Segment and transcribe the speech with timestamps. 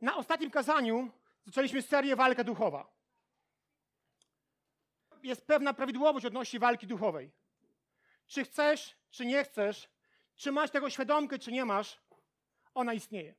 [0.00, 1.10] Na ostatnim kazaniu
[1.46, 2.98] zaczęliśmy serię Walka Duchowa.
[5.22, 7.32] Jest pewna prawidłowość odnośnie walki duchowej.
[8.26, 9.88] Czy chcesz, czy nie chcesz,
[10.36, 12.00] czy masz tego świadomkę, czy nie masz,
[12.74, 13.34] ona istnieje.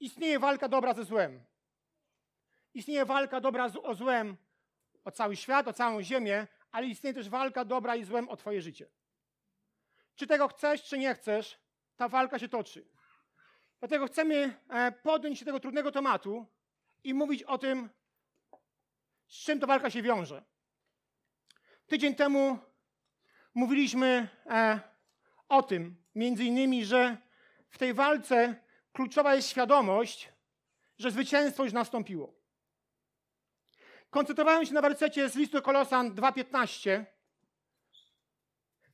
[0.00, 1.44] Istnieje walka dobra ze złem.
[2.74, 4.36] Istnieje walka dobra o złem,
[5.04, 8.62] o cały świat, o całą ziemię, ale istnieje też walka dobra i złem o twoje
[8.62, 8.90] życie.
[10.14, 11.58] Czy tego chcesz, czy nie chcesz,
[11.96, 12.88] ta walka się toczy.
[13.80, 16.46] Dlatego chcemy e, podjąć się tego trudnego tematu
[17.04, 17.88] i mówić o tym,
[19.28, 20.42] z czym ta walka się wiąże.
[21.86, 22.58] Tydzień temu
[23.54, 24.80] mówiliśmy e,
[25.48, 27.16] o tym, między innymi, że
[27.68, 28.54] w tej walce
[28.92, 30.32] kluczowa jest świadomość,
[30.98, 32.34] że zwycięstwo już nastąpiło.
[34.10, 37.04] Koncentrowałem się na wersecie z listu Kolosan 2,15,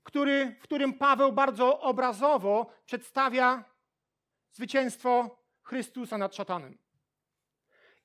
[0.03, 3.76] który, w którym Paweł bardzo obrazowo przedstawia
[4.57, 6.79] zwycięstwo Chrystusa nad szatanem.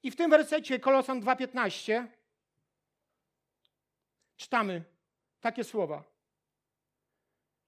[0.04, 2.08] I w tym wersecie Kolosan 2,15
[4.36, 4.84] czytamy
[5.40, 6.04] takie słowa,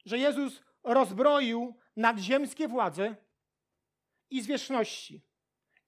[0.06, 3.16] że Jezus rozbroił nadziemskie władze
[4.30, 5.22] i zwierzchności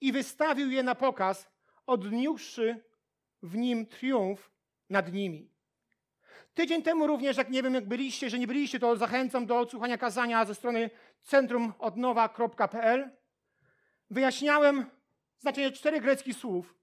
[0.01, 1.49] i wystawił je na pokaz,
[1.85, 2.83] odniósłszy
[3.43, 4.51] w nim triumf
[4.89, 5.54] nad nimi.
[6.55, 9.97] Tydzień temu również, jak nie wiem, jak byliście, że nie byliście, to zachęcam do odsłuchania
[9.97, 10.89] kazania ze strony
[11.21, 13.09] centrumodnowa.pl.
[14.09, 14.85] Wyjaśniałem
[15.39, 16.75] znaczenie czterech greckich słów,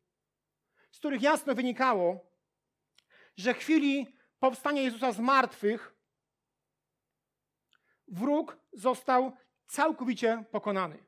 [0.90, 2.20] z których jasno wynikało,
[3.36, 5.94] że chwili powstania Jezusa z martwych
[8.08, 9.32] wróg został
[9.66, 10.98] całkowicie pokonany.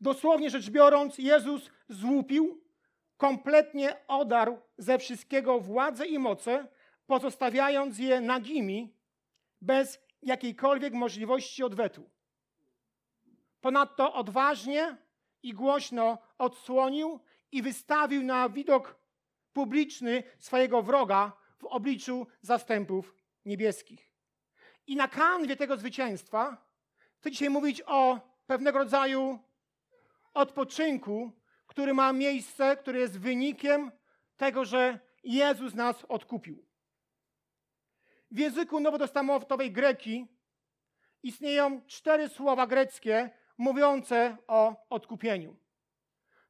[0.00, 2.64] Dosłownie rzecz biorąc, Jezus złupił,
[3.16, 6.68] kompletnie odarł ze wszystkiego władzę i moce,
[7.12, 8.94] pozostawiając je nagimi,
[9.60, 12.10] bez jakiejkolwiek możliwości odwetu.
[13.60, 14.96] Ponadto odważnie
[15.42, 17.20] i głośno odsłonił
[17.52, 18.96] i wystawił na widok
[19.52, 24.12] publiczny swojego wroga w obliczu zastępów niebieskich.
[24.86, 26.66] I na kanwie tego zwycięstwa
[27.16, 29.38] chcę dzisiaj mówić o pewnego rodzaju
[30.34, 31.32] odpoczynku,
[31.66, 33.92] który ma miejsce, który jest wynikiem
[34.36, 36.71] tego, że Jezus nas odkupił.
[38.32, 40.26] W języku nowotestamentowej greki
[41.22, 45.56] istnieją cztery słowa greckie mówiące o odkupieniu.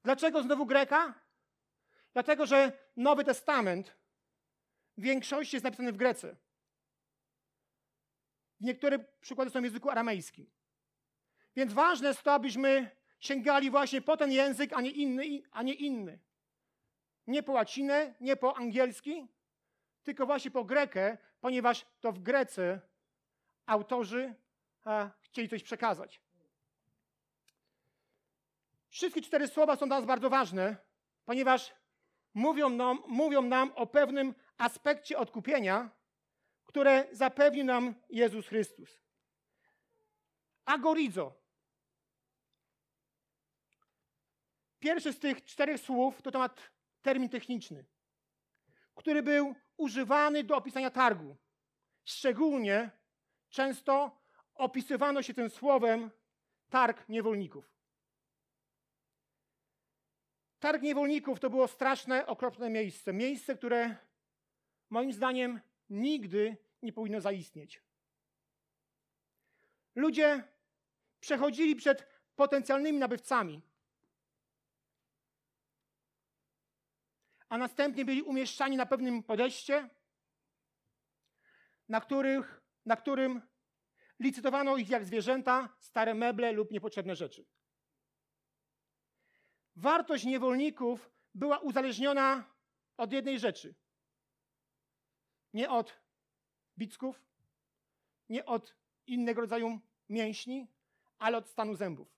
[0.04, 1.14] Dlaczego znowu greka?
[2.12, 3.96] Dlatego, że Nowy Testament
[4.98, 6.36] w większości jest napisany w Grece.
[8.60, 10.50] Niektóre przykłady są w języku aramejskim.
[11.56, 15.42] Więc ważne jest to, abyśmy sięgali właśnie po ten język, a nie inny.
[15.50, 16.18] A nie, inny.
[17.26, 19.28] nie po łacinę, nie po angielski,
[20.02, 22.80] tylko właśnie po grekę, ponieważ to w Grece
[23.66, 24.34] autorzy
[24.84, 26.20] a, chcieli coś przekazać.
[28.88, 30.76] Wszystkie cztery słowa są dla nas bardzo ważne,
[31.24, 31.74] ponieważ
[32.34, 35.90] mówią nam, mówią nam o pewnym aspekcie odkupienia,
[36.64, 39.00] które zapewnił nam Jezus Chrystus.
[40.64, 41.42] Agorizo.
[44.78, 46.70] Pierwszy z tych czterech słów to temat
[47.02, 47.84] termin techniczny,
[48.94, 51.36] który był używany do opisania targu.
[52.04, 52.90] Szczególnie
[53.50, 54.20] często
[54.54, 56.10] opisywano się tym słowem
[56.68, 57.72] targ niewolników.
[60.58, 63.12] Targ niewolników to było straszne, okropne miejsce.
[63.12, 63.96] Miejsce, które
[64.90, 65.60] moim zdaniem
[65.90, 67.82] nigdy nie powinno zaistnieć.
[69.94, 70.44] Ludzie
[71.20, 73.62] przechodzili przed potencjalnymi nabywcami,
[77.52, 79.88] a następnie byli umieszczani na pewnym podejście,
[81.88, 83.42] na, których, na którym
[84.20, 87.46] licytowano ich jak zwierzęta, stare meble lub niepotrzebne rzeczy.
[89.76, 92.44] Wartość niewolników była uzależniona
[92.96, 93.74] od jednej rzeczy.
[95.52, 96.00] Nie od
[96.78, 97.22] bicków,
[98.28, 98.76] nie od
[99.06, 100.66] innego rodzaju mięśni,
[101.18, 102.08] ale od stanu zębów.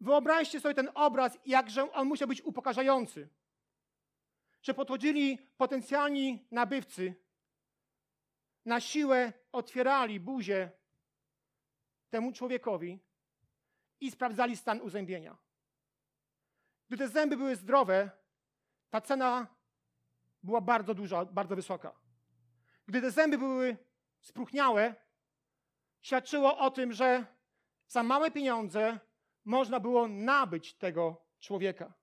[0.00, 3.28] Wyobraźcie sobie ten obraz, jakże on musiał być upokarzający.
[4.62, 7.14] Że podchodzili potencjalni nabywcy,
[8.64, 10.70] na siłę otwierali buzię
[12.10, 13.00] temu człowiekowi
[14.00, 15.36] i sprawdzali stan uzębienia.
[16.88, 18.10] Gdy te zęby były zdrowe,
[18.90, 19.46] ta cena
[20.42, 22.00] była bardzo duża, bardzo wysoka.
[22.86, 23.76] Gdy te zęby były
[24.20, 24.94] spróchniałe,
[26.00, 27.26] świadczyło o tym, że
[27.88, 28.98] za małe pieniądze
[29.44, 31.99] można było nabyć tego człowieka.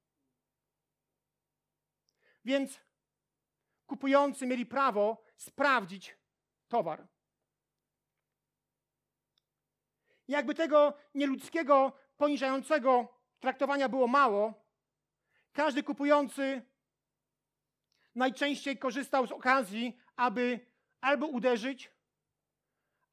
[2.46, 2.80] Więc
[3.88, 6.18] kupujący mieli prawo sprawdzić
[6.68, 7.08] towar.
[10.28, 13.08] Jakby tego nieludzkiego, poniżającego
[13.40, 14.54] traktowania było mało,
[15.54, 16.62] każdy kupujący
[18.16, 20.60] najczęściej korzystał z okazji, aby
[21.02, 21.92] albo uderzyć,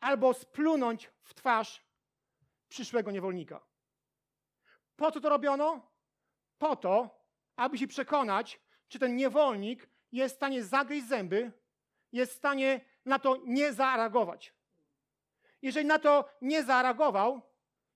[0.00, 1.84] albo splunąć w twarz
[2.68, 3.66] przyszłego niewolnika.
[4.96, 5.92] Po co to robiono?
[6.58, 7.24] Po to,
[7.56, 11.52] aby się przekonać, czy ten niewolnik jest w stanie zagryźć zęby,
[12.12, 14.54] jest w stanie na to nie zareagować.
[15.62, 17.42] Jeżeli na to nie zareagował,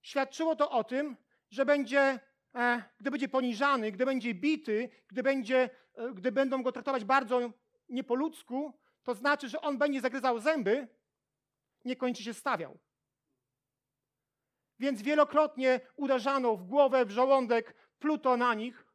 [0.03, 1.17] świadczyło to o tym,
[1.51, 2.21] że będzie,
[2.55, 7.53] e, gdy będzie poniżany, gdy będzie bity, gdy, będzie, e, gdy będą go traktować bardzo
[7.89, 10.89] nie po ludzku, to znaczy, że on będzie zagryzał zęby,
[11.85, 12.79] nie kończy się stawiał.
[14.79, 18.87] Więc wielokrotnie uderzano w głowę, w żołądek, pluto na nich,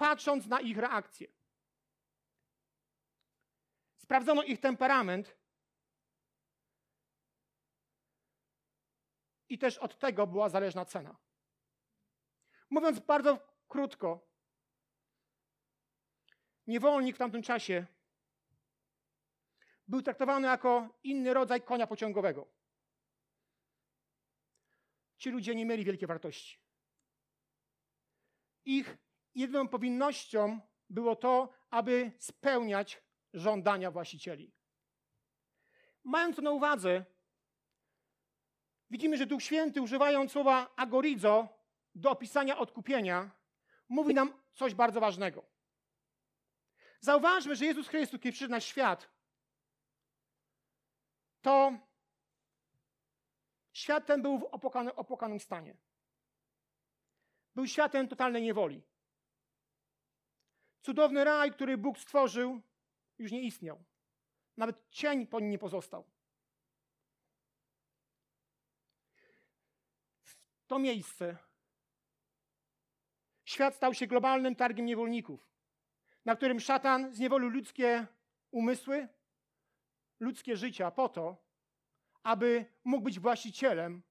[0.00, 1.28] patrząc na ich reakcję.
[3.96, 5.36] Sprawdzono ich temperament
[9.48, 11.16] i też od tego była zależna cena.
[12.70, 13.38] Mówiąc bardzo
[13.68, 14.28] krótko,
[16.66, 17.86] niewolnik w tamtym czasie
[19.88, 22.48] był traktowany jako inny rodzaj konia pociągowego.
[25.16, 26.60] Ci ludzie nie mieli wielkiej wartości.
[28.64, 30.60] Ich jedyną powinnością
[30.90, 33.02] było to, aby spełniać
[33.34, 34.52] żądania właścicieli.
[36.04, 37.04] Mając to na uwadze,
[38.90, 41.48] widzimy, że Duch Święty, używając słowa agorizo
[41.94, 43.30] do opisania odkupienia,
[43.88, 45.44] mówi nam coś bardzo ważnego.
[47.00, 49.10] Zauważmy, że Jezus Chrystus, kiedy przyszedł na świat,
[51.40, 51.72] to
[53.72, 54.44] świat ten był w
[54.96, 55.76] opłakanym stanie.
[57.54, 58.82] Był światem totalnej niewoli.
[60.82, 62.60] Cudowny raj, który Bóg stworzył,
[63.18, 63.84] już nie istniał.
[64.56, 66.04] Nawet cień po nim nie pozostał.
[70.66, 71.36] To miejsce
[73.44, 75.50] świat stał się globalnym targiem niewolników,
[76.24, 78.06] na którym szatan zniewolił ludzkie
[78.50, 79.08] umysły,
[80.20, 81.36] ludzkie życia po to,
[82.22, 84.02] aby mógł być właścicielem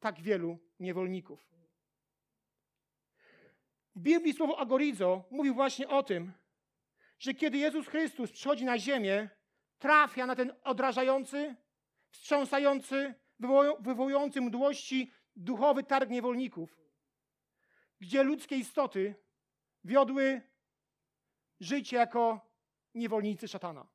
[0.00, 1.53] tak wielu niewolników.
[3.96, 6.32] W Biblii słowo agorizo mówi właśnie o tym,
[7.18, 9.28] że kiedy Jezus Chrystus przychodzi na ziemię,
[9.78, 11.56] trafia na ten odrażający,
[12.10, 13.14] wstrząsający,
[13.80, 16.78] wywołujący mdłości duchowy targ niewolników,
[18.00, 19.14] gdzie ludzkie istoty
[19.84, 20.42] wiodły
[21.60, 22.40] życie jako
[22.94, 23.86] niewolnicy szatana.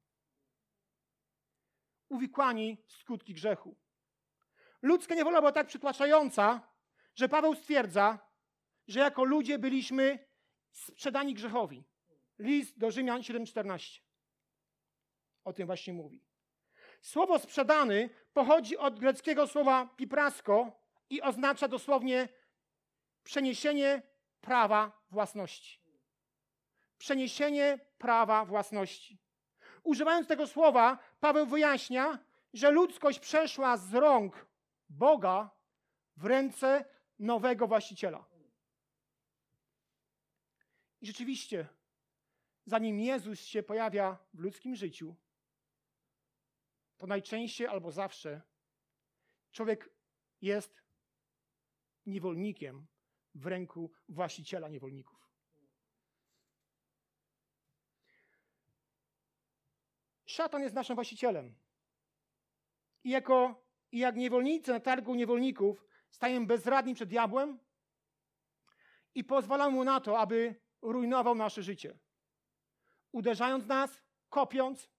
[2.10, 3.76] Uwikłani w skutki grzechu.
[4.82, 6.70] Ludzka niewola była tak przytłaczająca,
[7.16, 8.29] że Paweł stwierdza,
[8.90, 10.20] że jako ludzie byliśmy
[10.72, 11.84] sprzedani grzechowi.
[12.40, 14.00] List do Rzymian 7,14.
[15.44, 16.24] O tym właśnie mówi.
[17.02, 22.30] Słowo sprzedany pochodzi od greckiego słowa piprasko i oznacza dosłownie
[23.24, 24.02] przeniesienie
[24.42, 25.80] prawa własności.
[26.98, 29.18] Przeniesienie prawa własności.
[29.84, 32.20] Używając tego słowa, Paweł wyjaśnia,
[32.54, 34.46] że ludzkość przeszła z rąk
[34.90, 35.50] Boga
[36.18, 36.86] w ręce
[37.20, 38.29] nowego właściciela.
[41.02, 41.68] I rzeczywiście,
[42.66, 45.16] zanim Jezus się pojawia w ludzkim życiu,
[46.98, 48.42] to najczęściej albo zawsze
[49.52, 49.90] człowiek
[50.42, 50.84] jest
[52.06, 52.88] niewolnikiem
[53.36, 55.30] w ręku właściciela niewolników.
[60.26, 61.56] Szatan jest naszym właścicielem.
[63.04, 67.60] I, jako, I jak niewolnicy na targu niewolników stajemy bezradni przed diabłem
[69.16, 71.98] i pozwalamy mu na to, aby rujnował nasze życie.
[73.12, 74.90] Uderzając nas, kopiąc,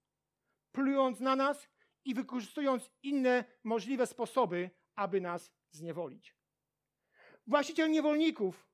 [0.73, 1.69] plując na nas
[2.05, 6.37] i wykorzystując inne możliwe sposoby, aby nas zniewolić.
[7.47, 8.69] Właściciel niewolników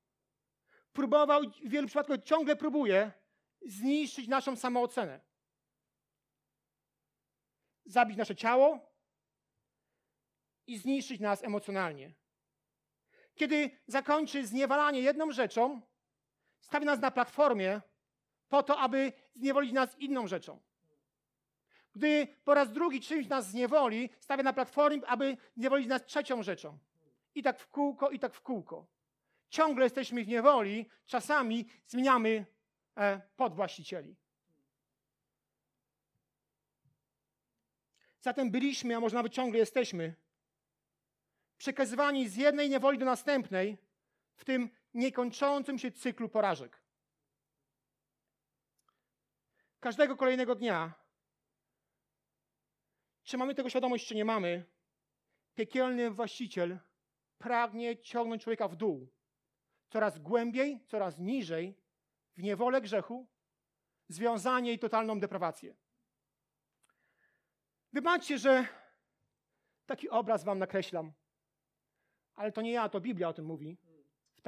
[0.93, 3.11] próbował, w wielu przypadkach ciągle próbuje
[3.61, 5.21] zniszczyć naszą samoocenę.
[7.85, 8.93] Zabić nasze ciało
[10.67, 12.13] i zniszczyć nas emocjonalnie.
[13.35, 15.81] Kiedy zakończy zniewalanie jedną rzeczą,
[16.67, 17.81] stawi nas na platformie
[18.49, 20.59] po to, aby zniewolić nas inną rzeczą.
[21.95, 26.77] Gdy po raz drugi czymś nas zniewoli, stawia na platformie, aby zniewolić nas trzecią rzeczą.
[27.35, 28.85] I tak w kółko, i tak w kółko.
[29.49, 32.45] Ciągle jesteśmy w niewoli, czasami zmieniamy
[32.97, 34.15] e, podwłaścicieli.
[38.19, 40.15] Zatem byliśmy, a może nawet ciągle jesteśmy,
[41.57, 43.77] przekazywani z jednej niewoli do następnej
[44.35, 46.81] w tym niekończącym się cyklu porażek.
[49.79, 50.93] Każdego kolejnego dnia,
[53.23, 54.65] czy mamy tego świadomość, czy nie mamy,
[55.55, 56.79] piekielny właściciel
[57.37, 59.07] pragnie ciągnąć człowieka w dół.
[59.89, 61.77] Coraz głębiej, coraz niżej,
[62.35, 63.27] w niewolę grzechu,
[64.07, 65.75] związanie i totalną deprawację.
[67.93, 68.67] Wybaczcie, że
[69.85, 71.13] taki obraz wam nakreślam,
[72.35, 73.77] ale to nie ja, to Biblia o tym mówi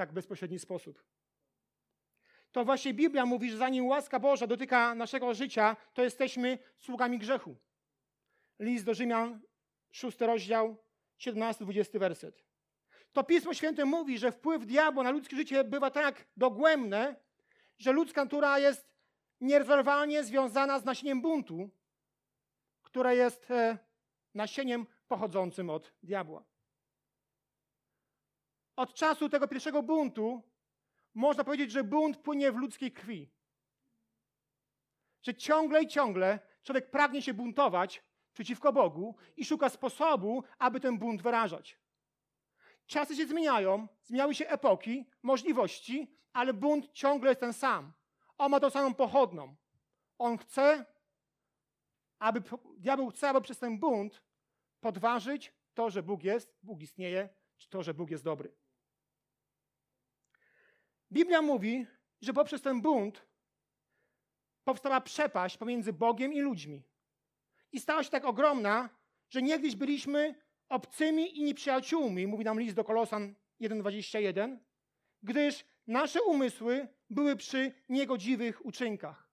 [0.00, 1.04] tak bezpośredni sposób.
[2.52, 7.56] To właśnie Biblia mówi, że zanim łaska Boża dotyka naszego życia, to jesteśmy sługami grzechu.
[8.58, 9.40] List do Rzymian,
[9.90, 10.76] szósty rozdział,
[11.18, 12.44] 17-20 werset.
[13.12, 17.16] To Pismo Święte mówi, że wpływ diabła na ludzkie życie bywa tak dogłębne,
[17.78, 18.88] że ludzka natura jest
[19.40, 21.70] nierozerwalnie związana z nasieniem buntu,
[22.82, 23.78] które jest e,
[24.34, 26.49] nasieniem pochodzącym od diabła.
[28.80, 30.42] Od czasu tego pierwszego buntu
[31.14, 33.30] można powiedzieć, że bunt płynie w ludzkiej krwi.
[35.22, 40.98] Że ciągle i ciągle człowiek pragnie się buntować przeciwko Bogu i szuka sposobu, aby ten
[40.98, 41.78] bunt wyrażać.
[42.86, 47.92] Czasy się zmieniają, zmieniały się epoki, możliwości, ale bunt ciągle jest ten sam.
[48.38, 49.56] On ma tą samą pochodną.
[50.18, 50.84] On chce,
[52.18, 52.42] aby,
[52.76, 54.22] diabeł chce, aby przez ten bunt
[54.80, 58.60] podważyć to, że Bóg jest, Bóg istnieje, czy to, że Bóg jest dobry.
[61.12, 61.86] Biblia mówi,
[62.20, 63.26] że poprzez ten bunt
[64.64, 66.82] powstała przepaść pomiędzy Bogiem i ludźmi.
[67.72, 68.88] I stała się tak ogromna,
[69.28, 70.34] że niegdyś byliśmy
[70.68, 74.58] obcymi i nieprzyjaciółmi, mówi nam list do Kolosan 1,21,
[75.22, 79.30] gdyż nasze umysły były przy niegodziwych uczynkach.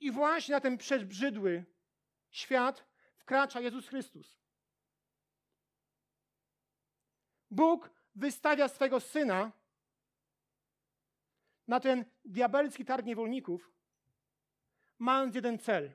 [0.00, 1.64] I właśnie na ten przebrzydły
[2.30, 2.84] świat
[3.16, 4.40] wkracza Jezus Chrystus.
[7.50, 9.52] Bóg wystawia swego Syna
[11.70, 13.70] na ten diabelski targ niewolników,
[14.98, 15.92] mając jeden cel.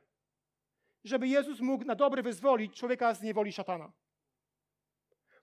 [1.03, 3.91] Żeby Jezus mógł na dobre wyzwolić człowieka z niewoli szatana.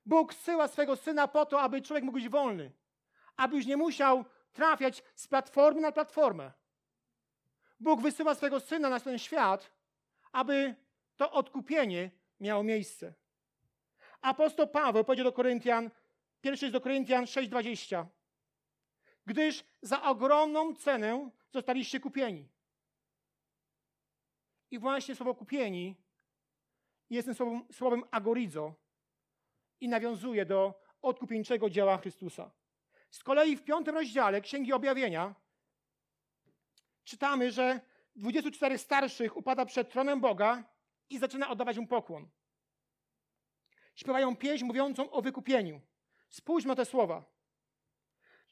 [0.06, 2.72] Bóg zsyła swego Syna po to, aby człowiek mógł być wolny.
[3.36, 6.52] Aby już nie musiał trafiać z platformy na platformę.
[7.80, 9.72] Bóg wysyła swego Syna na ten świat,
[10.32, 10.74] aby
[11.16, 12.10] to odkupienie
[12.40, 13.14] miało miejsce.
[14.20, 15.90] Apostoł Paweł powiedział do Koryntian,
[16.40, 18.06] pierwszy do Koryntian 6,20
[19.26, 22.48] gdyż za ogromną cenę zostaliście kupieni.
[24.70, 25.96] I właśnie słowo kupieni
[27.10, 28.74] jest tym słowem, słowem agorizo
[29.80, 32.50] i nawiązuje do odkupieńczego dzieła Chrystusa.
[33.10, 35.34] Z kolei w piątym rozdziale Księgi Objawienia
[37.04, 37.80] czytamy, że
[38.16, 40.64] 24 starszych upada przed tronem Boga
[41.10, 42.28] i zaczyna oddawać mu pokłon.
[43.94, 45.80] Śpiewają pieśń mówiącą o wykupieniu.
[46.28, 47.24] Spójrzmy na te słowa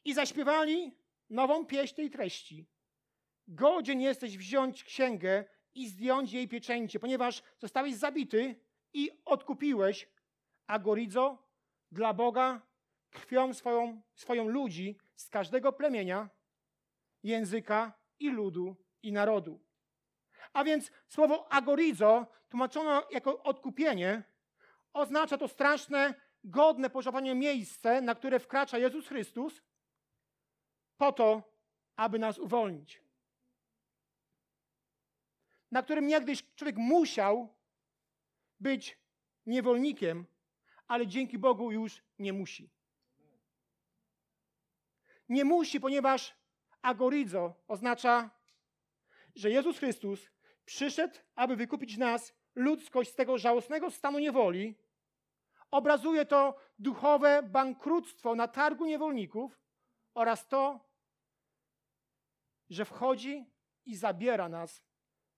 [0.05, 0.93] i zaśpiewali
[1.31, 2.67] nową pieśń tej treści.
[3.49, 8.57] Godzien jesteś wziąć księgę i zdjąć jej pieczęcie, ponieważ zostałeś zabity
[8.93, 10.09] i odkupiłeś
[10.67, 11.51] agorizo
[11.93, 12.61] dla Boga
[13.11, 16.29] krwią swoją, swoją ludzi z każdego plemienia,
[17.23, 19.61] języka i ludu i narodu.
[20.53, 24.23] A więc słowo agorizo, tłumaczono jako odkupienie,
[24.93, 26.15] oznacza to straszne,
[26.45, 29.63] godne pożałowania miejsce, na które wkracza Jezus Chrystus,
[31.01, 31.43] po to,
[31.97, 33.03] aby nas uwolnić.
[35.71, 37.55] Na którym niegdyś człowiek musiał
[38.61, 38.99] być
[39.47, 40.27] niewolnikiem,
[40.89, 42.71] ale dzięki Bogu już nie musi.
[45.29, 46.35] Nie musi, ponieważ
[46.83, 48.31] agorizo oznacza,
[49.35, 50.31] że Jezus Chrystus
[50.65, 54.75] przyszedł, aby wykupić nas, ludzkość, z tego żałosnego stanu niewoli.
[55.71, 59.61] Obrazuje to duchowe bankructwo na targu niewolników
[60.15, 60.90] oraz to,
[62.71, 63.47] że wchodzi
[63.87, 64.83] i zabiera nas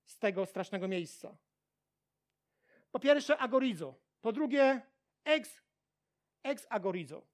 [0.04, 1.36] z tego strasznego miejsca.
[2.90, 3.94] Po pierwsze, agorizo.
[4.20, 4.82] Po drugie,
[5.24, 5.62] ex,
[6.42, 7.26] ex agorizo.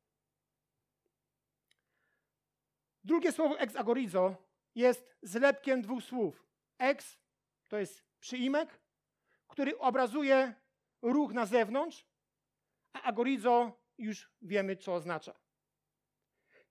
[3.05, 4.37] Drugie słowo ex agorizo
[4.75, 6.47] jest zlepkiem dwóch słów.
[6.79, 7.19] Ex
[7.69, 8.81] to jest przyimek,
[9.49, 10.55] który obrazuje
[11.03, 12.07] ruch na zewnątrz,
[12.93, 15.35] a agorizo już wiemy, co oznacza.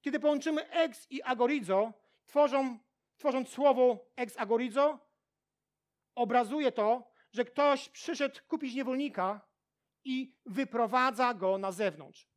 [0.01, 1.93] Kiedy połączymy ex i agorizo,
[2.25, 2.79] tworzą
[3.17, 4.99] tworząc słowo ex agorizo,
[6.15, 9.41] obrazuje to, że ktoś przyszedł kupić niewolnika
[10.03, 12.29] i wyprowadza go na zewnątrz.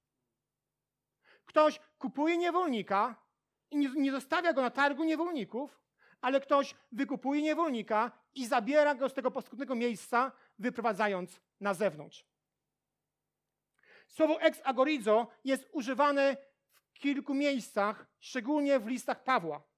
[1.45, 3.23] Ktoś kupuje niewolnika
[3.71, 5.81] i nie, zostawia go na targu niewolników,
[6.21, 12.25] ale ktoś wykupuje niewolnika i zabiera go z tego paskudnego miejsca, wyprowadzając na zewnątrz.
[14.09, 16.37] Słowo ex agorizo jest używane
[16.93, 19.70] w kilku miejscach, szczególnie w listach Pawła.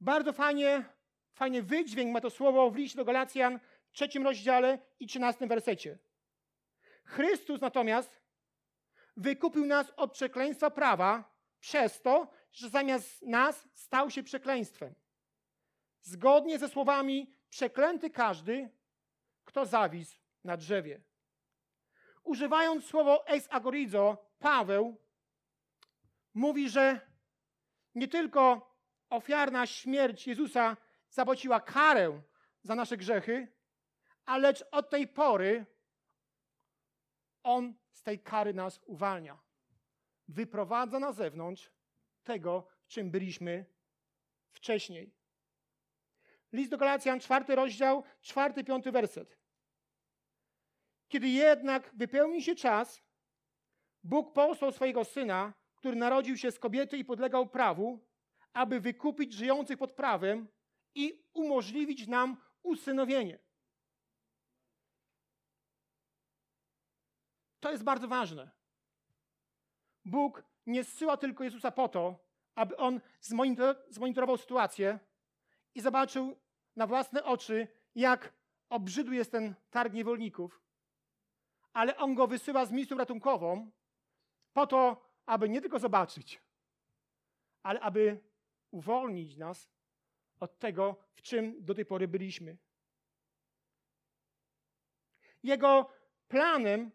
[0.00, 0.84] Bardzo fajnie,
[1.32, 5.98] fajny wydźwięk ma to słowo w liście do Galacjan w trzecim rozdziale i trzynastym wersecie.
[7.04, 8.20] Chrystus natomiast
[9.16, 14.94] wykupił nas od przekleństwa prawa przez to, że zamiast nas stał się przekleństwem.
[16.02, 18.70] Zgodnie ze słowami przeklęty każdy,
[19.44, 21.00] kto zawisł na drzewie.
[22.24, 24.96] Używając słowo ex agorizo, Paweł
[26.34, 27.00] mówi, że
[27.94, 28.69] nie tylko
[29.10, 30.76] ofiarna śmierć Jezusa
[31.10, 32.22] zapłaciła karę
[32.62, 33.48] za nasze grzechy,
[34.24, 35.66] ale lecz od tej pory
[37.42, 39.38] On z tej kary nas uwalnia.
[40.28, 41.70] Wyprowadza na zewnątrz
[42.22, 43.66] tego, czym byliśmy
[44.52, 45.14] wcześniej.
[46.52, 49.38] List do Galacjan, czwarty rozdział, czwarty, piąty werset.
[51.08, 53.02] Kiedy jednak wypełni się czas,
[54.02, 58.09] Bóg posłał swojego Syna, który narodził się z kobiety i podlegał prawu,
[58.52, 60.48] aby wykupić żyjących pod prawem
[60.94, 63.38] i umożliwić nam usynowienie.
[67.60, 68.50] To jest bardzo ważne.
[70.04, 72.18] Bóg nie zsyła tylko Jezusa po to,
[72.54, 73.00] aby on
[73.90, 74.98] zmonitorował sytuację
[75.74, 76.36] i zobaczył
[76.76, 78.32] na własne oczy, jak
[78.68, 80.60] obrzydły jest ten targ niewolników,
[81.72, 83.70] ale on go wysyła z misją ratunkową
[84.52, 86.42] po to, aby nie tylko zobaczyć,
[87.62, 88.20] ale aby
[88.70, 89.70] uwolnić nas
[90.40, 92.56] od tego, w czym do tej pory byliśmy.
[95.42, 95.90] Jego
[96.28, 96.90] planem,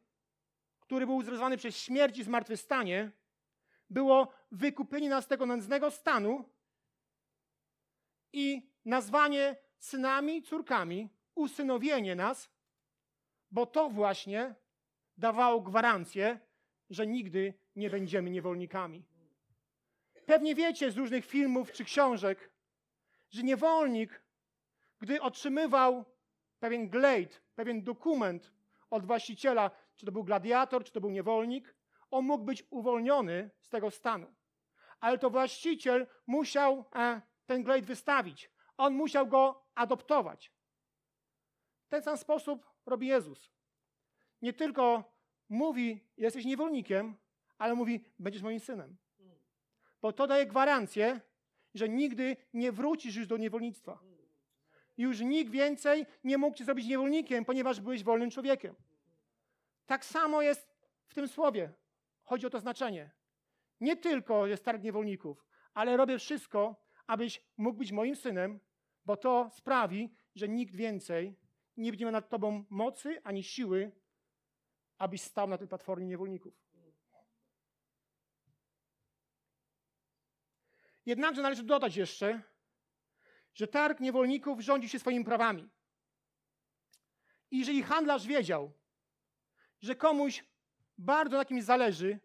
[0.80, 3.12] który był zrezowany przez śmierć i zmartwychwstanie,
[3.90, 6.50] było wykupienie nas z tego nędznego stanu
[8.34, 12.50] i nazwanie synami, córkami, usynowienie nas,
[13.52, 14.56] bo to właśnie
[15.18, 16.40] dawało gwarancję,
[16.90, 19.06] że nigdy nie będziemy niewolnikami.
[20.26, 22.52] Pewnie wiecie z różnych filmów czy książek,
[23.30, 24.24] że niewolnik,
[25.00, 26.06] gdy otrzymywał
[26.60, 28.54] pewien glejt, pewien dokument
[28.90, 31.76] od właściciela, czy to był gladiator, czy to był niewolnik,
[32.12, 34.36] on mógł być uwolniony z tego stanu.
[35.00, 38.52] Ale to właściciel musiał e, ten glejt wystawić.
[38.78, 40.52] On musiał go adoptować.
[41.86, 43.52] W ten sam sposób robi Jezus.
[44.42, 45.14] Nie tylko
[45.50, 47.18] mówi, jesteś niewolnikiem,
[47.58, 48.98] ale mówi, będziesz moim synem.
[50.06, 51.22] Bo to daje gwarancję,
[51.74, 54.00] że nigdy nie wrócisz już do niewolnictwa.
[54.98, 58.76] Już nikt więcej nie mógł cię zrobić niewolnikiem, ponieważ byłeś wolnym człowiekiem.
[59.86, 60.76] Tak samo jest
[61.08, 61.74] w tym słowie.
[62.24, 63.12] Chodzi o to znaczenie.
[63.82, 66.76] Nie tylko jest targ niewolników, ale robię wszystko,
[67.08, 68.60] abyś mógł być moim synem,
[69.06, 71.36] bo to sprawi, że nikt więcej
[71.78, 73.92] nie będzie miał nad tobą mocy ani siły,
[74.98, 76.65] abyś stał na tej platformie niewolników.
[81.06, 82.42] Jednakże należy dodać jeszcze,
[83.54, 85.70] że targ niewolników rządzi się swoimi prawami.
[87.52, 88.74] I jeżeli handlarz wiedział,
[89.82, 90.44] że komuś
[90.98, 92.20] bardzo na kimś zależy,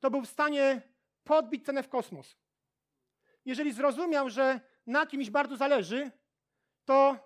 [0.00, 0.82] to był w stanie
[1.24, 2.36] podbić cenę w kosmos.
[3.44, 6.10] Jeżeli zrozumiał, że na kimś bardzo zależy,
[6.84, 7.18] to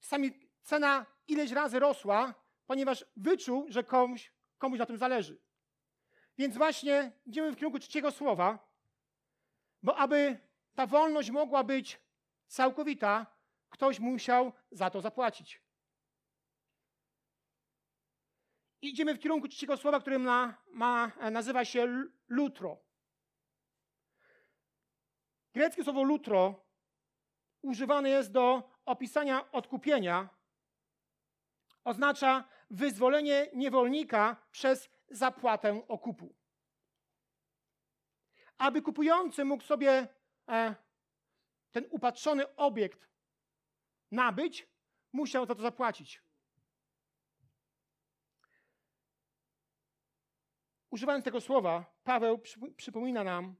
[0.00, 2.34] sami cena ileś razy rosła,
[2.66, 5.40] ponieważ wyczuł, że komuś, komuś na tym zależy.
[6.38, 8.63] Więc właśnie idziemy w kierunku trzeciego słowa,
[9.84, 10.38] bo aby
[10.74, 12.00] ta wolność mogła być
[12.46, 13.26] całkowita,
[13.70, 15.62] ktoś musiał za to zapłacić.
[18.82, 22.78] Idziemy w kierunku trzeciego słowa, które ma, ma, nazywa się lutro.
[25.54, 26.64] Greckie słowo lutro
[27.62, 30.28] używane jest do opisania odkupienia.
[31.84, 36.34] Oznacza wyzwolenie niewolnika przez zapłatę okupu.
[38.58, 40.08] Aby kupujący mógł sobie
[40.48, 40.74] e,
[41.70, 43.08] ten upatrzony obiekt
[44.10, 44.68] nabyć,
[45.12, 46.22] musiał za to zapłacić.
[50.90, 52.40] Używając tego słowa, Paweł
[52.76, 53.56] przypomina nam,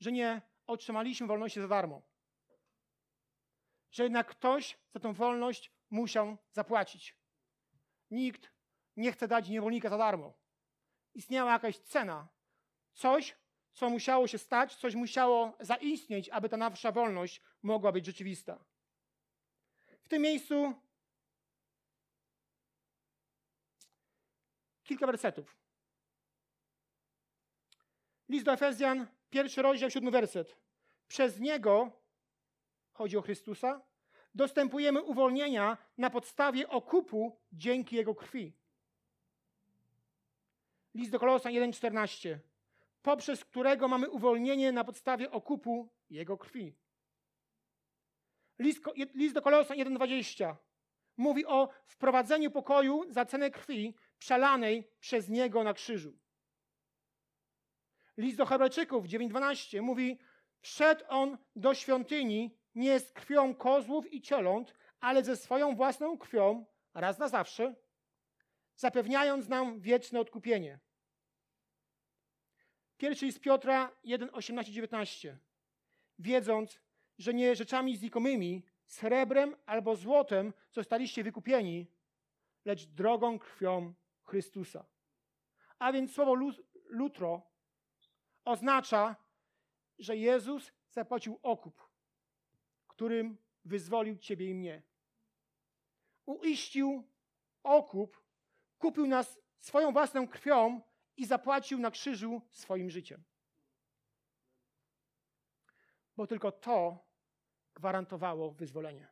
[0.00, 2.02] że nie otrzymaliśmy wolności za darmo.
[3.90, 7.16] Że jednak ktoś za tą wolność musiał zapłacić.
[8.10, 8.52] Nikt
[8.96, 10.34] nie chce dać niewolnika za darmo.
[11.14, 12.28] Istniała jakaś cena,
[12.92, 13.36] coś,
[13.76, 18.58] co musiało się stać, coś musiało zaistnieć, aby ta nasza wolność mogła być rzeczywista.
[20.04, 20.74] W tym miejscu
[24.84, 25.56] kilka wersetów.
[28.28, 30.56] List do Efezjan, pierwszy rozdział, siódmy werset.
[31.08, 31.92] Przez Niego,
[32.92, 33.80] chodzi o Chrystusa,
[34.34, 38.52] dostępujemy uwolnienia na podstawie okupu dzięki Jego krwi.
[40.94, 42.38] List do Kolosan 1,14
[43.06, 46.74] poprzez którego mamy uwolnienie na podstawie okupu Jego krwi.
[48.58, 48.80] List,
[49.14, 50.54] list do Kolosan 1,20
[51.16, 56.18] mówi o wprowadzeniu pokoju za cenę krwi przelanej przez Niego na krzyżu.
[58.16, 60.18] List do Hebrajczyków 9:12 mówi:
[60.60, 66.66] Wszedł on do świątyni nie z krwią kozłów i cieląt, ale ze swoją własną krwią,
[66.94, 67.74] raz na zawsze,
[68.76, 70.85] zapewniając nam wieczne odkupienie.
[72.98, 75.38] Pierwszy z Piotra 1, 18, 19.
[76.18, 76.80] Wiedząc,
[77.18, 81.86] że nie rzeczami znikomymi, srebrem albo złotem zostaliście wykupieni,
[82.64, 84.86] lecz drogą krwią Chrystusa.
[85.78, 86.34] A więc słowo
[86.88, 87.42] lutro
[88.44, 89.16] oznacza,
[89.98, 91.88] że Jezus zapłacił okup,
[92.86, 94.82] którym wyzwolił Ciebie i mnie.
[96.26, 97.08] Uiścił
[97.62, 98.22] okup,
[98.78, 100.80] kupił nas swoją własną krwią
[101.16, 103.24] i zapłacił na krzyżu swoim życiem.
[106.16, 107.06] Bo tylko to
[107.74, 109.08] gwarantowało wyzwolenie.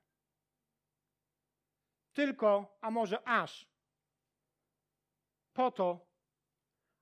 [2.12, 3.66] Tylko, a może aż,
[5.52, 6.06] po to,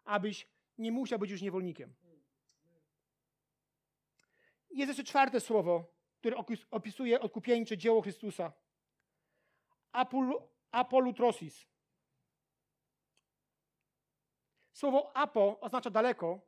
[0.05, 1.95] abyś nie musiał być już niewolnikiem.
[4.71, 6.37] Jest jeszcze czwarte słowo, które
[6.71, 8.53] opisuje odkupieńcze dzieło Chrystusa.
[9.93, 11.67] Apol, apolutrosis.
[14.83, 16.41] Słowo apo oznacza daleko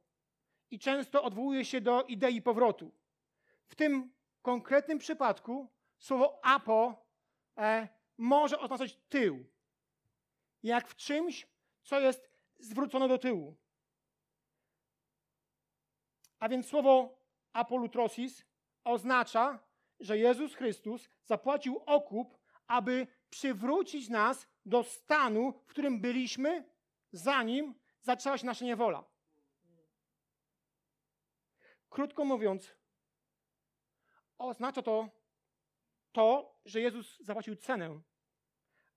[0.70, 2.90] i często odwołuje się do idei powrotu.
[3.66, 5.68] W tym konkretnym przypadku
[5.98, 7.06] słowo apo
[7.58, 9.46] e, może oznaczać tył.
[10.62, 11.46] Jak w czymś,
[11.82, 13.56] co jest zwrócone do tyłu.
[16.38, 17.18] A więc słowo
[17.52, 18.44] apolutrosis
[18.84, 19.58] oznacza,
[20.00, 26.64] że Jezus Chrystus zapłacił okup, aby przywrócić nas do stanu, w którym byliśmy,
[27.12, 29.04] zanim zaczęła się nasza niewola.
[31.90, 32.74] Krótko mówiąc,
[34.38, 35.08] oznacza to
[36.12, 38.00] to, że Jezus zapłacił cenę,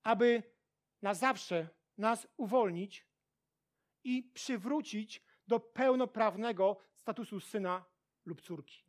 [0.02, 0.42] aby
[1.02, 1.68] na zawsze
[1.98, 3.06] nas uwolnić
[4.04, 7.84] i przywrócić do pełnoprawnego statusu syna
[8.24, 8.84] lub córki.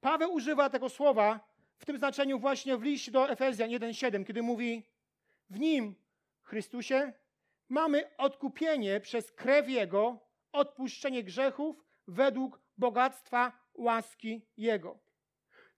[0.00, 4.82] Paweł używa tego słowa w tym znaczeniu właśnie w liście do Efezjan 1:7, kiedy mówi:
[5.50, 5.94] W nim,
[6.42, 7.12] Chrystusie,
[7.68, 10.18] mamy odkupienie przez krew Jego,
[10.52, 14.98] odpuszczenie grzechów według bogactwa łaski Jego.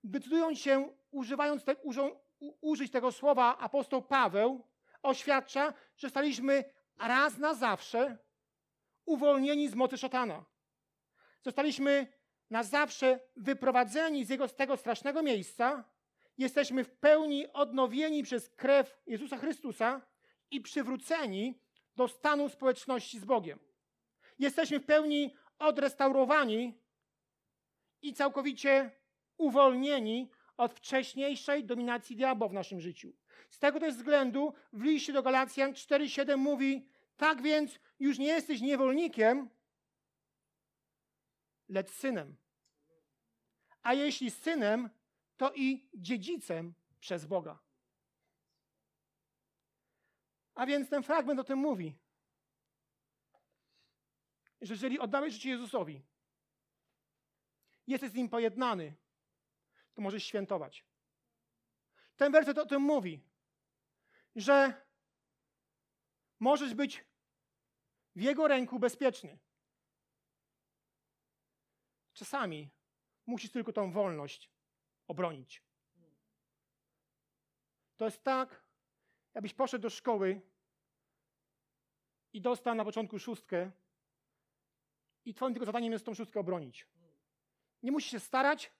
[0.04, 2.20] Decydując się, używając te, użą,
[2.60, 4.66] użyć tego słowa, apostoł Paweł
[5.02, 6.64] oświadcza, że staliśmy
[6.98, 8.18] raz na zawsze
[9.04, 10.44] uwolnieni z mocy szatana.
[11.42, 12.06] Zostaliśmy
[12.50, 15.84] na zawsze wyprowadzeni z, jego, z tego strasznego miejsca.
[16.38, 20.00] Jesteśmy w pełni odnowieni przez krew Jezusa Chrystusa
[20.50, 21.60] i przywróceni
[21.96, 23.58] do stanu społeczności z Bogiem.
[24.38, 26.80] Jesteśmy w pełni odrestaurowani
[28.02, 28.90] i całkowicie
[29.38, 33.12] uwolnieni od wcześniejszej dominacji diabła w naszym życiu.
[33.50, 38.60] Z tego też względu w liście do Galacjan 4:7 mówi: Tak więc już nie jesteś
[38.60, 39.50] niewolnikiem,
[41.68, 42.36] lecz synem.
[43.82, 44.90] A jeśli synem,
[45.36, 47.65] to i dziedzicem przez Boga.
[50.56, 51.98] A więc ten fragment o tym mówi,
[54.60, 56.02] że jeżeli oddałeś życie Jezusowi,
[57.86, 58.96] jesteś z Nim pojednany,
[59.94, 60.86] to możesz świętować.
[62.16, 63.24] Ten werset o tym mówi,
[64.36, 64.86] że
[66.40, 67.04] możesz być
[68.14, 69.38] w Jego ręku bezpieczny.
[72.12, 72.70] Czasami
[73.26, 74.50] musisz tylko tą wolność
[75.06, 75.62] obronić.
[77.96, 78.65] To jest tak,
[79.36, 80.40] jakbyś poszedł do szkoły
[82.32, 83.70] i dostał na początku szóstkę
[85.24, 86.86] i twoim tylko zadaniem jest tą szóstkę obronić.
[87.82, 88.72] Nie musisz się starać,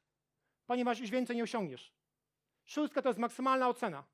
[0.66, 1.92] ponieważ już więcej nie osiągniesz.
[2.64, 4.04] Szóstka to jest maksymalna ocena.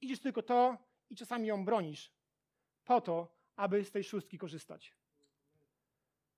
[0.00, 0.76] Idziesz tylko to
[1.10, 2.12] i czasami ją bronisz
[2.84, 4.94] po to, aby z tej szóstki korzystać.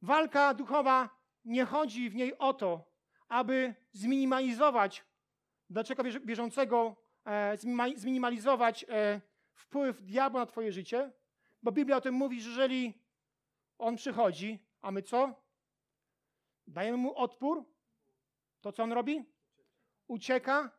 [0.02, 1.10] Walka duchowa
[1.44, 2.92] nie chodzi w niej o to,
[3.28, 5.04] aby zminimalizować
[5.70, 7.01] dla człowieka bieżącego,
[7.96, 9.20] zminimalizować e,
[9.54, 11.12] wpływ diabła na twoje życie,
[11.62, 12.94] bo Biblia o tym mówi, że jeżeli
[13.78, 15.42] on przychodzi, a my co?
[16.66, 17.64] Dajemy mu odpór,
[18.61, 19.24] to co on robi?
[20.08, 20.70] Ucieka,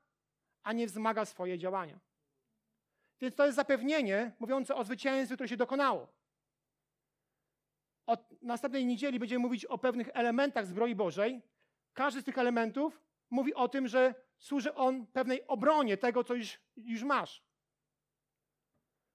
[0.64, 2.00] a nie wzmaga swoje działania.
[3.22, 6.08] Więc to jest zapewnienie mówiące o zwycięstwie, które się dokonało.
[8.06, 11.42] Od następnej niedzieli będziemy mówić o pewnych elementach zbroi Bożej.
[11.94, 16.60] Każdy z tych elementów mówi o tym, że służy on pewnej obronie tego, co już,
[16.78, 17.44] już masz.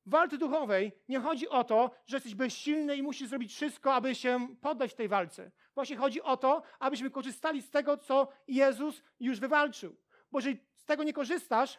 [0.07, 4.15] W walce duchowej nie chodzi o to, że jesteś bezsilny i musisz zrobić wszystko, aby
[4.15, 5.51] się poddać tej walce.
[5.75, 9.97] Właśnie chodzi o to, abyśmy korzystali z tego, co Jezus już wywalczył.
[10.31, 11.79] Bo jeżeli z tego nie korzystasz,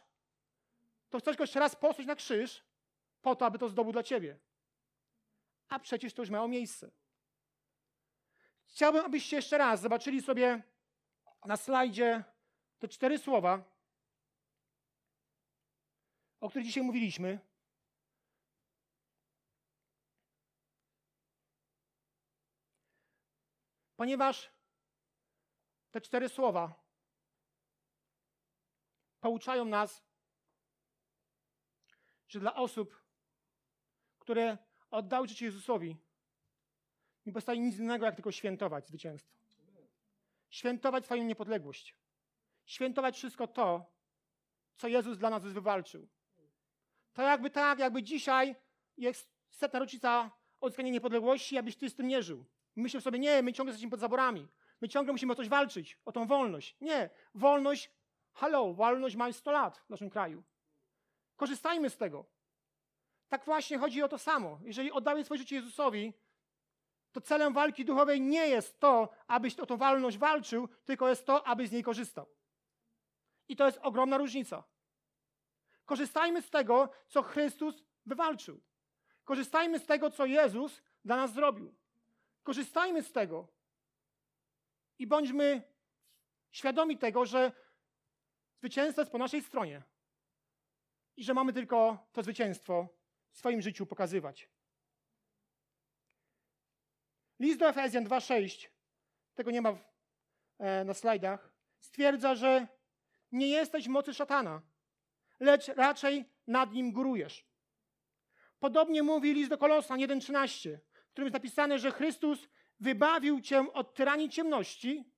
[1.09, 2.63] to chcesz go jeszcze raz posłać na krzyż
[3.21, 4.39] po to, aby to zdobył dla ciebie.
[5.69, 6.91] A przecież to już miało miejsce.
[8.65, 10.63] Chciałbym, abyście jeszcze raz zobaczyli sobie
[11.45, 12.23] na slajdzie
[12.79, 13.63] te cztery słowa,
[16.39, 17.39] o których dzisiaj mówiliśmy.
[23.95, 24.51] Ponieważ
[25.91, 26.83] te cztery słowa
[29.19, 30.03] pouczają nas,
[32.27, 33.03] że dla osób,
[34.19, 34.57] które
[34.91, 35.97] oddały życie Jezusowi,
[37.25, 39.39] nie pozostaje nic innego, jak tylko świętować zwycięstwo.
[40.49, 41.98] Świętować swoją niepodległość.
[42.69, 43.85] Świętować wszystko to,
[44.75, 46.07] co Jezus dla nas wywalczył.
[47.13, 48.55] To jakby tak, jakby dzisiaj
[48.97, 52.45] jest setna rocznica odzyskania niepodległości, abyś ty z tym nie żył.
[52.75, 54.47] Myślę sobie, nie, my ciągle jesteśmy pod zaborami.
[54.81, 56.77] My ciągle musimy o coś walczyć, o tą wolność.
[56.81, 57.91] Nie, wolność,
[58.33, 60.43] halo, wolność ma 100 lat w naszym kraju.
[61.35, 62.25] Korzystajmy z tego.
[63.29, 64.59] Tak właśnie chodzi o to samo.
[64.63, 66.13] Jeżeli oddałeś swoje życie Jezusowi,
[67.11, 71.47] to celem walki duchowej nie jest to, abyś o tą wolność walczył, tylko jest to,
[71.47, 72.38] abyś z niej korzystał.
[73.49, 74.63] I to jest ogromna różnica.
[75.85, 78.61] Korzystajmy z tego, co Chrystus wywalczył.
[79.23, 81.75] Korzystajmy z tego, co Jezus dla nas zrobił.
[82.43, 83.47] Korzystajmy z tego
[84.99, 85.61] i bądźmy
[86.51, 87.51] świadomi tego, że
[88.57, 89.83] zwycięstwo jest po naszej stronie
[91.17, 92.87] i że mamy tylko to zwycięstwo
[93.31, 94.49] w swoim życiu pokazywać.
[97.39, 98.69] List do Efezjan 2:6,
[99.35, 99.77] tego nie ma
[100.57, 102.67] e, na slajdach, stwierdza, że
[103.31, 104.61] nie jesteś w mocy szatana,
[105.39, 107.45] lecz raczej nad nim górujesz.
[108.59, 112.47] Podobnie mówi list do Kolosan 1:13, w którym jest napisane, że Chrystus
[112.79, 115.11] wybawił cię od tyranii ciemności,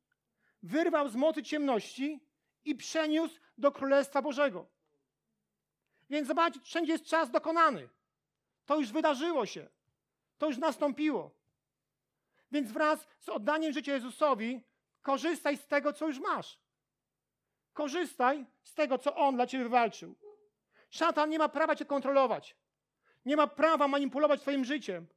[0.64, 2.26] wyrwał z mocy ciemności
[2.66, 4.70] i przeniósł do Królestwa Bożego.
[6.10, 7.90] Więc zobaczcie, wszędzie jest czas dokonany.
[8.66, 9.70] To już wydarzyło się.
[10.38, 11.36] To już nastąpiło.
[12.52, 14.64] Więc wraz z oddaniem życia Jezusowi,
[15.02, 16.61] korzystaj z tego, co już masz.
[17.74, 20.16] Korzystaj z tego, co On dla ciebie wywalczył.
[20.90, 22.58] Szatan nie ma prawa cię kontrolować.
[23.26, 25.08] Nie ma prawa manipulować twoim życiem.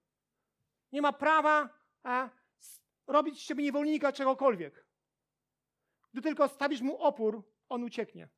[0.93, 1.69] Nie ma prawa
[2.03, 2.29] a,
[3.07, 4.87] robić z ciebie niewolnika czegokolwiek.
[6.13, 8.29] Gdy tylko stawisz mu opór, on ucieknie.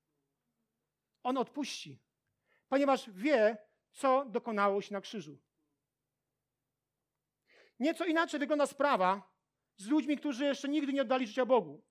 [1.23, 2.03] On odpuści,
[2.69, 3.59] ponieważ wie,
[3.93, 5.39] co dokonało się na krzyżu.
[7.79, 9.33] Nieco inaczej wygląda sprawa
[9.77, 11.83] z ludźmi, którzy jeszcze nigdy nie oddali życia Bogu.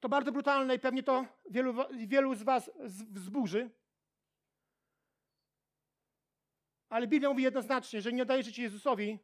[0.00, 1.74] To bardzo brutalne i pewnie to wielu,
[2.06, 2.70] wielu z Was
[3.10, 3.70] wzburzy.
[6.88, 9.18] Ale Biblia mówi jednoznacznie, że nie oddajesz życia Jezusowi,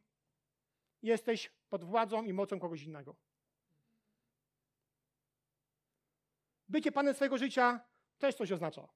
[1.02, 3.16] jesteś pod władzą i mocą kogoś innego.
[6.68, 7.80] Bycie Panem swojego życia
[8.18, 8.88] też coś oznacza.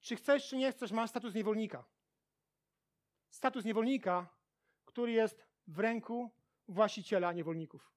[0.00, 1.84] Czy chcesz, czy nie chcesz, masz status niewolnika.
[3.30, 4.33] Status niewolnika,
[4.94, 6.30] który jest w ręku
[6.68, 7.92] właściciela niewolników.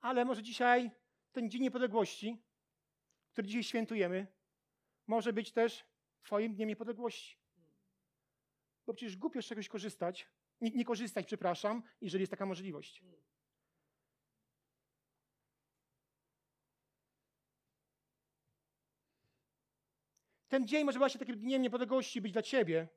[0.00, 0.90] Ale może dzisiaj
[1.32, 2.42] ten Dzień Niepodległości,
[3.32, 4.26] który dzisiaj świętujemy,
[5.06, 5.84] może być też
[6.22, 7.38] Twoim Dniem Niepodległości.
[8.86, 10.28] Bo przecież głupio z czegoś korzystać,
[10.60, 13.04] nie, nie korzystać, przepraszam, jeżeli jest taka możliwość.
[20.48, 22.88] Ten dzień może właśnie takim dniem niepodległości być dla Ciebie,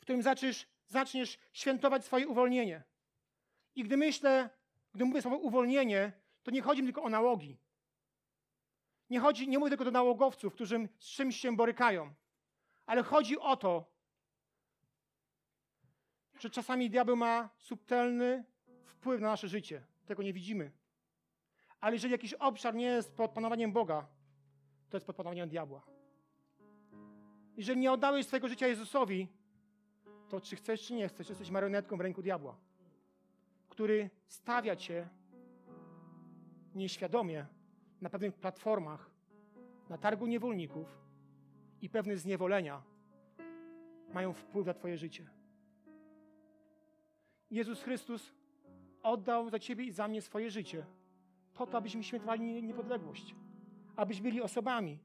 [0.00, 2.82] w którym zaczniesz, zaczniesz świętować swoje uwolnienie.
[3.74, 4.50] I gdy myślę,
[4.92, 7.58] gdy mówię słowo uwolnienie, to nie chodzi mi tylko o nałogi.
[9.10, 12.14] Nie chodzi, nie mówię tylko do nałogowców, którzy z czymś się borykają,
[12.86, 13.90] ale chodzi o to,
[16.38, 18.44] że czasami diabeł ma subtelny
[18.84, 19.86] wpływ na nasze życie.
[20.06, 20.72] Tego nie widzimy.
[21.80, 24.08] Ale jeżeli jakiś obszar nie jest pod panowaniem Boga,
[24.90, 25.82] to jest pod panowaniem diabła.
[27.56, 29.28] Jeżeli nie oddałeś swojego życia Jezusowi,
[30.30, 32.56] to czy chcesz, czy nie chcesz, jesteś marionetką w ręku diabła,
[33.68, 35.08] który stawia cię
[36.74, 37.46] nieświadomie
[38.00, 39.10] na pewnych platformach,
[39.88, 40.98] na targu niewolników
[41.82, 42.82] i pewne zniewolenia
[44.14, 45.30] mają wpływ na Twoje życie.
[47.50, 48.32] Jezus Chrystus
[49.02, 50.86] oddał za Ciebie i za mnie swoje życie,
[51.54, 53.34] po to, abyśmy świętowali niepodległość,
[53.96, 54.98] abyśmy byli osobami,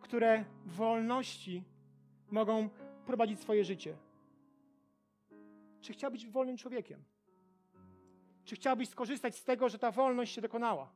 [0.00, 1.64] które w wolności
[2.30, 2.68] mogą
[3.04, 3.96] prowadzić swoje życie.
[5.80, 7.04] Czy chciałbyś być wolnym człowiekiem?
[8.44, 10.92] Czy chciałbyś skorzystać z tego, że ta wolność się dokonała?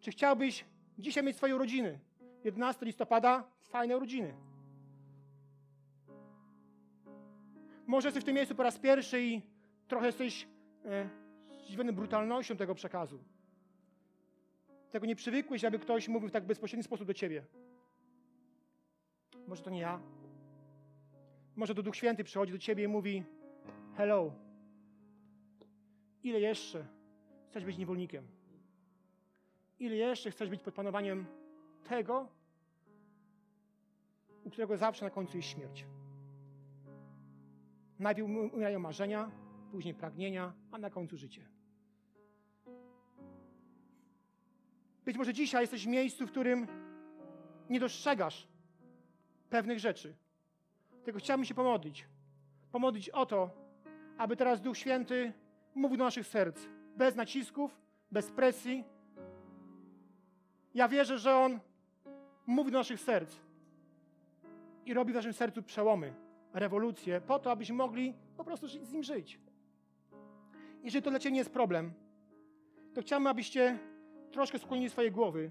[0.00, 0.64] Czy chciałbyś
[0.98, 1.98] dzisiaj mieć swoje urodziny?
[2.44, 4.34] 11 listopada, fajne urodziny.
[7.86, 9.42] Może jesteś w tym miejscu po raz pierwszy i
[9.88, 10.48] trochę jesteś
[10.84, 11.08] e,
[11.64, 13.18] zdziwiony brutalnością tego przekazu.
[14.90, 17.44] Tego nie przywykłeś, aby ktoś mówił w tak bezpośredni sposób do ciebie.
[19.46, 20.17] Może to nie ja.
[21.58, 23.24] Może to Duch Święty przychodzi do ciebie i mówi:
[23.96, 24.32] Hello,
[26.22, 26.86] ile jeszcze
[27.48, 28.26] chcesz być niewolnikiem?
[29.78, 31.26] Ile jeszcze chcesz być pod panowaniem
[31.88, 32.28] tego,
[34.44, 35.86] u którego zawsze na końcu jest śmierć?
[37.98, 39.30] Najpierw umierają marzenia,
[39.72, 41.48] później pragnienia, a na końcu życie.
[45.04, 46.66] Być może dzisiaj jesteś w miejscu, w którym
[47.70, 48.48] nie dostrzegasz
[49.50, 50.27] pewnych rzeczy.
[51.04, 52.06] Tylko chciałbym się pomodlić.
[52.72, 53.50] Pomodlić o to,
[54.18, 55.32] aby teraz Duch Święty
[55.74, 56.60] mówił do naszych serc.
[56.96, 57.80] Bez nacisków,
[58.10, 58.84] bez presji.
[60.74, 61.60] Ja wierzę, że On
[62.46, 63.36] mówi do naszych serc
[64.86, 66.14] i robi w naszym sercu przełomy,
[66.52, 69.40] rewolucje, po to, abyśmy mogli po prostu z Nim żyć.
[70.82, 71.92] Jeżeli to dla Ciebie nie jest problem,
[72.94, 73.78] to chciałbym, abyście
[74.32, 75.50] troszkę skłonili swoje głowy,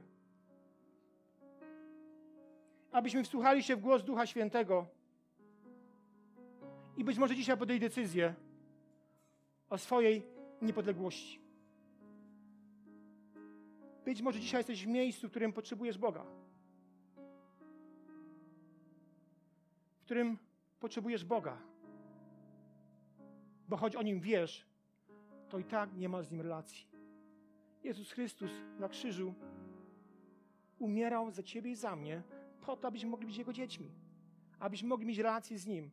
[2.92, 4.86] abyśmy wsłuchali się w głos Ducha Świętego
[6.98, 8.36] i być może dzisiaj podjęli decyzję
[9.70, 10.24] o swojej
[10.62, 11.42] niepodległości.
[14.06, 16.26] Być może dzisiaj jesteś w miejscu, w którym potrzebujesz Boga.
[20.00, 20.38] W którym
[20.80, 21.58] potrzebujesz Boga.
[23.68, 24.66] Bo choć o Nim wiesz,
[25.50, 26.88] to i tak nie ma z Nim relacji.
[27.84, 29.34] Jezus Chrystus na krzyżu
[30.80, 32.24] umierał za Ciebie i za mnie,
[32.62, 33.92] po to, abyśmy mogli być Jego dziećmi,
[34.60, 35.92] abyśmy mogli mieć relację z Nim.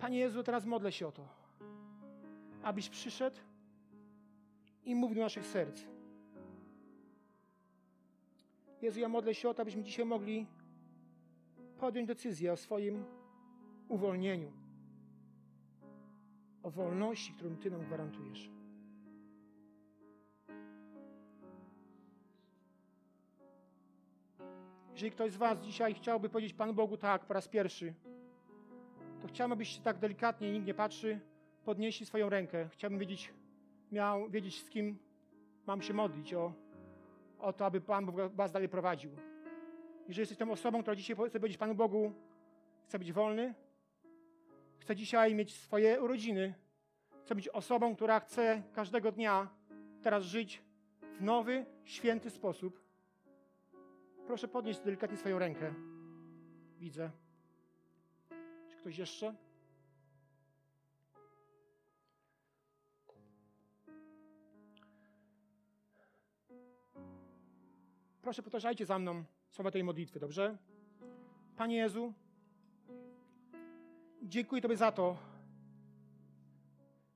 [0.00, 1.28] Panie Jezu, teraz modlę się o to,
[2.62, 3.36] abyś przyszedł
[4.84, 5.80] i mówił do naszych serc.
[8.82, 10.46] Jezu, ja modlę się o to, abyśmy dzisiaj mogli
[11.78, 13.04] podjąć decyzję o swoim
[13.88, 14.52] uwolnieniu,
[16.62, 18.50] o wolności, którą Ty nam gwarantujesz.
[24.92, 27.94] Jeżeli ktoś z Was dzisiaj chciałby powiedzieć Panu Bogu tak po raz pierwszy,
[29.22, 31.20] to chciałbym, abyście tak delikatnie, nikt nie patrzy,
[31.64, 32.68] podnieśli swoją rękę.
[32.72, 33.32] Chciałbym wiedzieć,
[33.92, 34.98] miał wiedzieć, z kim
[35.66, 36.52] mam się modlić, o,
[37.38, 39.10] o to, aby Pan Was dalej prowadził.
[40.08, 42.12] Jeżeli jesteś tą osobą, która dzisiaj chce powiedzieć Panu Bogu,
[42.84, 43.54] chce być wolny,
[44.78, 46.54] chce dzisiaj mieć swoje urodziny,
[47.24, 49.48] chce być osobą, która chce każdego dnia
[50.02, 50.62] teraz żyć
[51.18, 52.90] w nowy, święty sposób,
[54.30, 55.74] Proszę podnieść delikatnie swoją rękę.
[56.78, 57.10] Widzę.
[58.80, 59.34] Ktoś jeszcze?
[68.22, 70.56] Proszę, powtarzajcie za mną słowa tej modlitwy, dobrze?
[71.56, 72.12] Panie Jezu,
[74.22, 75.16] dziękuję Tobie za to,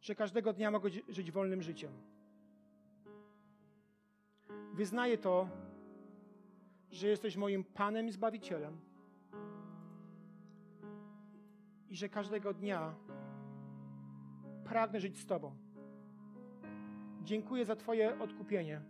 [0.01, 1.93] że każdego dnia mogę żyć wolnym życiem.
[4.75, 5.49] Wyznaję to,
[6.91, 8.94] że jesteś moim Panem i Zbawicielem
[11.95, 12.95] i że każdego dnia
[14.65, 15.57] pragnę żyć z Tobą.
[17.23, 18.81] Dziękuję za Twoje odkupienie,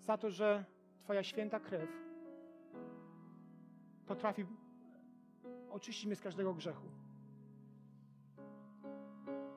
[0.00, 0.64] za to, że
[1.02, 1.90] Twoja święta krew
[4.06, 4.46] potrafi
[5.70, 6.86] oczyścić mnie z każdego grzechu.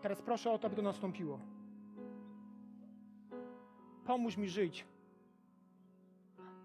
[0.01, 1.39] Teraz proszę o to, aby to nastąpiło.
[4.05, 4.85] Pomóż mi żyć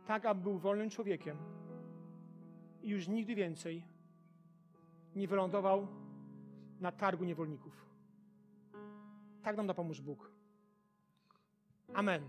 [0.06, 1.36] tak aby był wolnym człowiekiem
[2.82, 3.95] i już nigdy więcej
[5.16, 5.86] nie wylądował
[6.80, 7.86] na targu niewolników.
[9.42, 10.30] Tak nam dopomóż Bóg.
[11.94, 12.22] Amen.